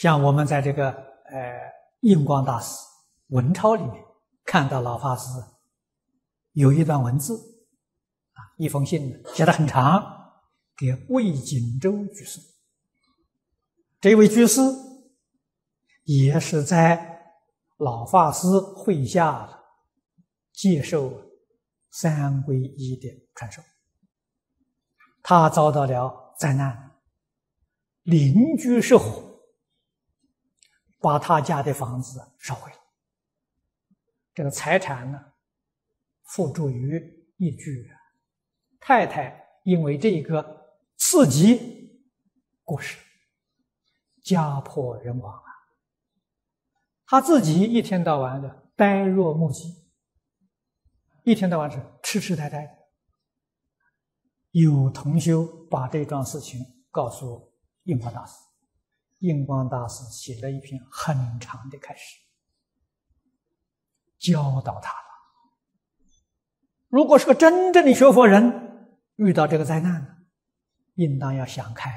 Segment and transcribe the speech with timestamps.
[0.00, 1.60] 像我们在这个呃
[2.00, 2.74] 印光大师
[3.26, 4.02] 文钞里面
[4.46, 5.28] 看到老法师
[6.52, 7.34] 有一段文字
[8.32, 10.02] 啊，一封信写得很长，
[10.74, 12.40] 给魏锦州居士。
[14.00, 14.62] 这位居士
[16.04, 17.20] 也是在
[17.76, 19.62] 老法师会下
[20.54, 21.12] 接受
[21.90, 23.60] 三皈依的传授，
[25.22, 26.96] 他遭到了灾难，
[28.04, 29.26] 邻居失火。
[31.00, 32.78] 把他家的房子烧毁了，
[34.34, 35.18] 这个财产呢，
[36.24, 37.00] 付诸于
[37.38, 37.90] 一炬。
[38.78, 42.02] 太太因为这个刺激
[42.64, 42.98] 过世，
[44.22, 45.50] 家破人亡啊。
[47.06, 49.90] 他自己一天到晚的呆若木鸡，
[51.24, 52.78] 一天到晚是痴痴呆呆。
[54.52, 57.52] 有同修把这桩事情告诉
[57.84, 58.34] 印光大师。
[59.20, 62.18] 印光大师写了一篇很长的开示，
[64.18, 64.96] 教导他了。
[66.88, 70.24] 如果是个真正的学佛人，遇到这个灾难，
[70.94, 71.90] 应当要想开。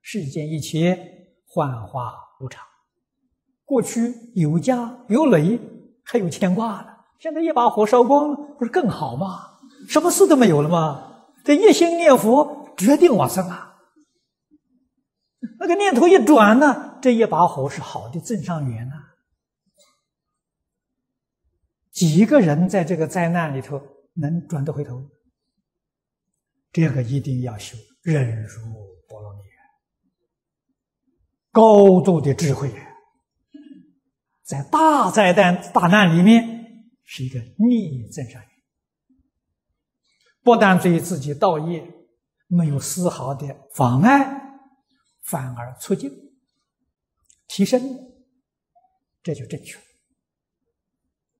[0.00, 2.66] 世间一切幻化无常，
[3.64, 5.60] 过去有家有累，
[6.02, 6.86] 还有牵挂呢。
[7.18, 9.58] 现在一把火烧光了，不是更好吗？
[9.86, 11.26] 什么事都没有了吗？
[11.44, 13.77] 这一心念佛，决定往生啊！
[15.60, 18.94] 那个念头一转呢，这一把火是好的增上缘呐。
[21.92, 23.80] 几个人在这个灾难里头
[24.14, 25.08] 能转得回头？
[26.72, 28.72] 这个一定要修忍辱
[29.08, 29.40] 波罗蜜，
[31.50, 32.72] 高度的智慧，
[34.44, 38.50] 在大灾难、大难里面是一个逆增上缘，
[40.42, 41.84] 不但对自己道业
[42.46, 44.47] 没有丝毫的妨碍。
[45.28, 46.10] 反而促进、
[47.46, 47.82] 提升，
[49.22, 49.78] 这就正确。